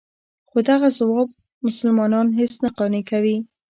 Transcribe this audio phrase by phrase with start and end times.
[0.49, 1.27] خو دغه ځواب
[1.67, 3.37] مسلمانان هېڅ نه قانع کوي.